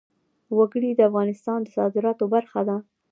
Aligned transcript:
وګړي 0.57 0.91
د 0.95 1.01
افغانستان 1.09 1.59
د 1.63 1.67
صادراتو 1.77 2.25
برخه 2.33 2.61
ده. 2.67 2.77